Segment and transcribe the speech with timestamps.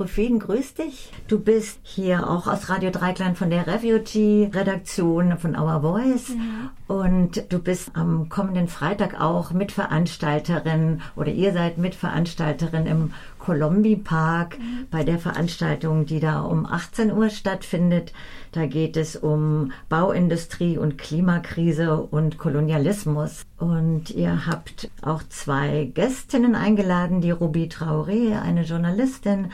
[0.00, 1.12] Rufin, grüß dich.
[1.28, 6.30] Du bist hier auch aus Radio Dreikland von der Refugee-Redaktion von Our Voice.
[6.30, 6.94] Ja.
[6.96, 14.58] Und du bist am kommenden Freitag auch Mitveranstalterin oder ihr seid Mitveranstalterin im Colombi Park
[14.58, 14.86] mhm.
[14.90, 18.14] bei der Veranstaltung, die da um 18 Uhr stattfindet.
[18.52, 23.44] Da geht es um Bauindustrie und Klimakrise und Kolonialismus.
[23.58, 29.50] Und ihr habt auch zwei Gästinnen eingeladen, die Ruby Traoré, eine Journalistin,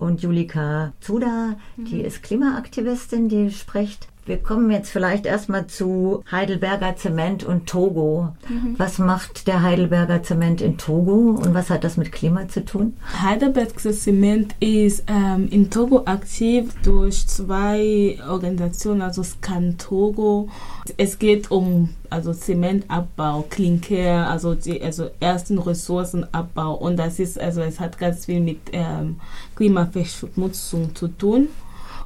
[0.00, 2.04] und Julika Zuda, die mhm.
[2.04, 8.34] ist Klimaaktivistin, die spricht wir kommen jetzt vielleicht erstmal zu Heidelberger Zement und Togo.
[8.48, 8.74] Mhm.
[8.78, 12.94] Was macht der Heidelberger Zement in Togo und was hat das mit Klima zu tun?
[13.22, 20.48] Heidelberger Zement ist ähm, in Togo aktiv durch zwei Organisationen, also Scan Togo.
[20.96, 27.62] Es geht um also Zementabbau, Klinker, also die also ersten Ressourcenabbau und das ist also
[27.62, 29.20] es hat ganz viel mit ähm,
[29.56, 31.48] Klimaverschmutzung zu tun.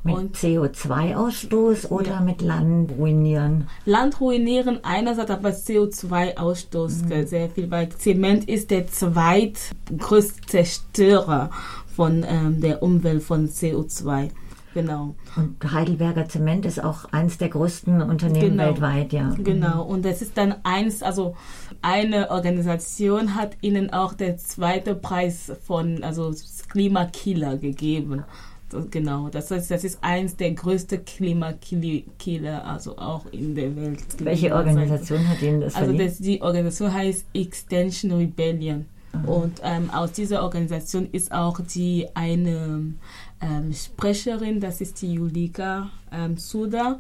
[0.05, 2.21] Mit CO2-Ausstoß oder ja.
[2.21, 3.69] mit Land ruinieren?
[3.87, 7.27] Land ruinieren einerseits, aber CO2-Ausstoß mhm.
[7.27, 11.51] sehr viel, weil Zement ist der zweitgrößte Zerstörer
[11.97, 14.29] von ähm, der Umwelt von CO2.
[14.75, 15.15] Genau.
[15.37, 18.65] Und Heidelberger Zement ist auch eines der größten Unternehmen genau.
[18.65, 19.33] weltweit, ja.
[19.39, 19.85] Genau.
[19.85, 21.37] Und das ist dann eins, also
[21.81, 26.35] eine Organisation hat ihnen auch der zweite Preis von, also
[26.69, 28.25] Klimakiller gegeben
[28.91, 29.29] genau.
[29.29, 34.03] Das heißt, das ist eins der größten Klimakiller, also auch in der Welt.
[34.19, 38.87] Welche Organisation hat Ihnen das Also das, die Organisation heißt Extension Rebellion.
[39.13, 39.29] Mhm.
[39.29, 42.95] Und ähm, aus dieser Organisation ist auch die eine
[43.41, 46.99] ähm, Sprecherin, das ist die Julika ähm, Suda.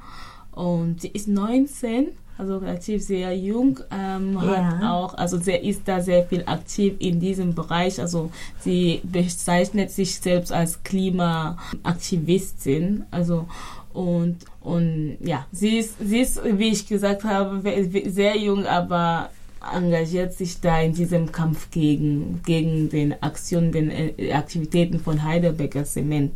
[0.52, 4.64] Und sie ist 19 also relativ sehr jung, ähm, ja.
[4.64, 8.00] hat auch, also sie ist da sehr viel aktiv in diesem Bereich.
[8.00, 13.05] Also sie bezeichnet sich selbst als Klimaaktivistin.
[13.10, 13.46] Also
[13.92, 17.62] und und ja, sie ist, sie ist, wie ich gesagt habe,
[18.06, 19.30] sehr jung, aber
[19.72, 25.84] engagiert sich da in diesem Kampf gegen, gegen den Aktionen, den äh, Aktivitäten von Heidelberger
[25.84, 26.33] Zement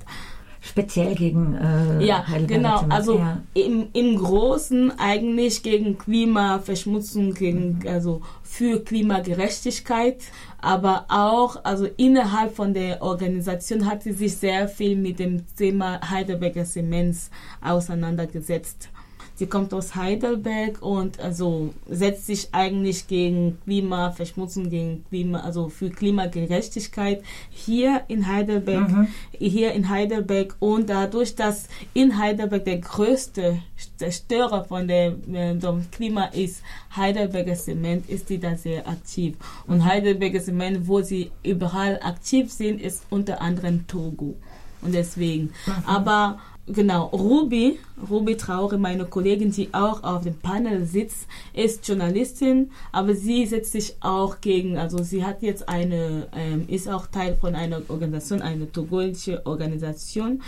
[0.61, 2.85] speziell gegen äh, ja genau.
[2.89, 3.21] Also
[3.55, 7.89] im, im Großen eigentlich gegen Klimaverschmutzung gegen mhm.
[7.89, 10.23] also für Klimagerechtigkeit.
[10.61, 16.01] Aber auch also innerhalb von der Organisation hat sie sich sehr viel mit dem Thema
[16.11, 17.31] Heidelberger Zements
[17.61, 18.91] auseinandergesetzt
[19.39, 25.91] Sie kommt aus Heidelberg und also setzt sich eigentlich gegen Klimaverschmutzung, gegen Klima, also für
[25.91, 29.07] Klimagerechtigkeit hier in Heidelberg, mhm.
[29.39, 33.61] hier in Heidelberg und dadurch, dass in Heidelberg der größte
[33.97, 35.57] Zerstörer von dem, äh,
[35.93, 36.65] Klima ist,
[36.97, 39.37] Heidelberger Zement, ist die da sehr aktiv.
[39.69, 44.35] Und Heidelberger Zement, wo sie überall aktiv sind, ist unter anderem Togo.
[44.83, 45.53] Und deswegen.
[45.65, 45.73] Mhm.
[45.87, 46.39] Aber
[46.71, 47.79] Genau, Ruby,
[48.11, 53.73] Ruby Traore, meine Kollegin, die auch auf dem Panel sitzt, ist Journalistin, aber sie setzt
[53.73, 58.43] sich auch gegen, also sie hat jetzt eine, ähm, ist auch Teil von einer Organisation,
[58.43, 60.43] eine togolische Organisation,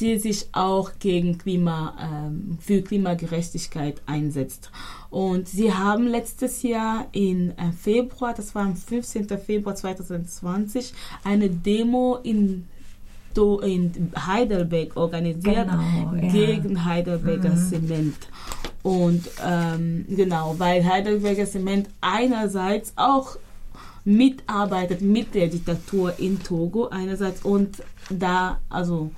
[0.00, 4.70] die sich auch gegen Klima, ähm, für Klimagerechtigkeit einsetzt.
[5.10, 9.28] Und sie haben letztes Jahr in äh, Februar, das war am 15.
[9.38, 12.66] Februar 2020, eine Demo in
[13.60, 16.28] in Heidelberg organisiert genau, ja.
[16.28, 17.68] gegen Heidelberger mhm.
[17.68, 18.16] Zement.
[18.82, 23.36] Und ähm, genau, weil Heidelberger Zement einerseits auch
[24.04, 29.10] mitarbeitet mit der Diktatur in Togo einerseits und da also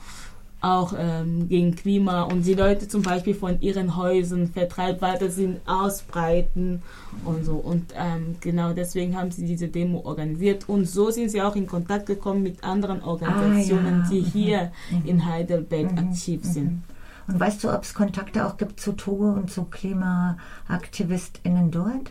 [0.61, 5.61] auch ähm, gegen Klima und die Leute zum Beispiel von ihren Häusern vertreibt, weiter sind,
[5.67, 6.83] ausbreiten
[7.25, 7.55] und so.
[7.55, 10.69] Und ähm, genau deswegen haben sie diese Demo organisiert.
[10.69, 14.11] Und so sind sie auch in Kontakt gekommen mit anderen Organisationen, ah, ja.
[14.11, 15.07] die hier mhm.
[15.07, 15.99] in Heidelberg mhm.
[15.99, 16.49] aktiv mhm.
[16.49, 16.83] sind.
[17.29, 22.11] Und weißt du, ob es Kontakte auch gibt zu Togo und zu KlimaaktivistInnen dort?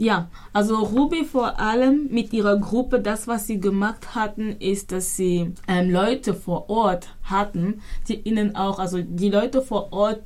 [0.00, 5.16] Ja, also Ruby vor allem mit ihrer Gruppe, das, was sie gemacht hatten, ist, dass
[5.16, 10.22] sie ähm, Leute vor Ort hatten, die ihnen auch, also die Leute vor Ort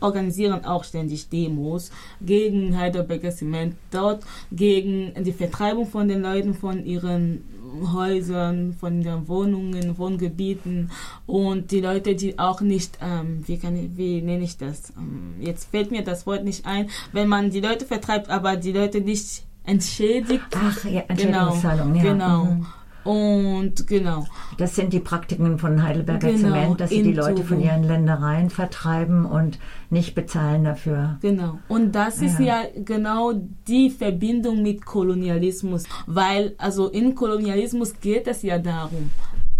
[0.00, 1.90] organisieren auch ständig Demos
[2.20, 7.44] gegen Heidelberger Zement dort, gegen die Vertreibung von den Leuten von ihren
[7.92, 10.90] Häusern, von den Wohnungen, Wohngebieten
[11.26, 14.92] und die Leute, die auch nicht, ähm, wie, kann wie nenne ich das?
[14.96, 18.72] Ähm, jetzt fällt mir das Wort nicht ein, wenn man die Leute vertreibt, aber die
[18.72, 20.44] Leute nicht entschädigt.
[20.54, 22.02] Ach, ja, genau, ja.
[22.02, 22.44] Genau.
[22.44, 22.66] Mhm.
[23.06, 24.26] Und genau.
[24.58, 28.50] Das sind die Praktiken von Heidelberger genau, Zement, dass sie die Leute von ihren Ländereien
[28.50, 29.58] vertreiben und
[29.90, 31.18] nicht bezahlen dafür.
[31.22, 31.58] Genau.
[31.68, 32.26] Und das ja.
[32.26, 33.32] ist ja genau
[33.68, 39.10] die Verbindung mit Kolonialismus, weil also in Kolonialismus geht es ja darum,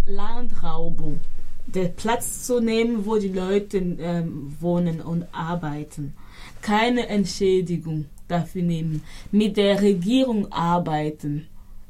[0.07, 1.21] Landraubung,
[1.67, 6.15] den Platz zu nehmen, wo die Leute ähm, wohnen und arbeiten.
[6.63, 9.03] Keine Entschädigung dafür nehmen.
[9.31, 11.47] Mit der Regierung arbeiten.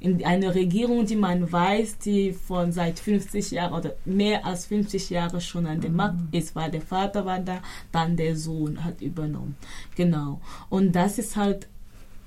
[0.06, 5.10] In einer Regierung, die man weiß, die von seit 50 Jahren oder mehr als 50
[5.10, 5.96] Jahren schon an der mhm.
[5.96, 7.58] Macht ist, weil der Vater war da,
[7.90, 9.56] dann der Sohn hat übernommen.
[9.96, 10.40] Genau.
[10.68, 11.66] Und das ist halt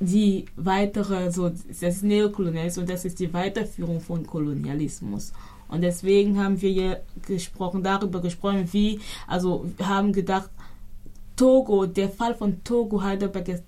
[0.02, 5.32] die weitere, so, das Neokolonialismus und das ist die Weiterführung von Kolonialismus.
[5.70, 10.50] Und deswegen haben wir hier gesprochen, darüber gesprochen, wie, also haben gedacht,
[11.38, 13.60] Togo, der Fall von Togo, Heidelberger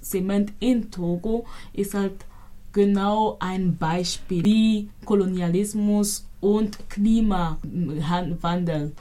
[0.00, 2.24] Zement in Togo, ist halt
[2.72, 8.92] genau ein Beispiel, wie Kolonialismus und Klimawandel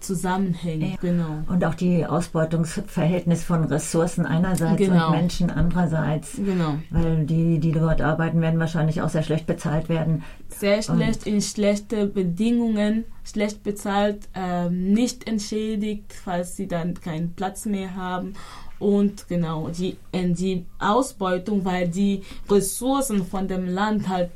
[0.00, 0.92] zusammenhängen.
[0.92, 0.96] Ja.
[1.00, 1.42] Genau.
[1.48, 5.06] Und auch die Ausbeutungsverhältnis von Ressourcen einerseits genau.
[5.06, 6.36] und Menschen andererseits.
[6.36, 6.76] Genau.
[6.90, 10.22] Weil die, die dort arbeiten, werden wahrscheinlich auch sehr schlecht bezahlt werden.
[10.48, 17.32] Sehr schlecht, und in schlechte Bedingungen, schlecht bezahlt, äh, nicht entschädigt, falls sie dann keinen
[17.32, 18.34] Platz mehr haben.
[18.78, 24.30] Und genau, die, die Ausbeutung, weil die Ressourcen von dem Land halt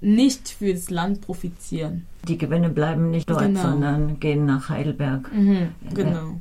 [0.00, 2.06] nicht fürs Land profitieren.
[2.28, 3.62] Die Gewinne bleiben nicht dort, genau.
[3.62, 5.32] sondern gehen nach Heidelberg.
[5.32, 6.40] Mhm, genau.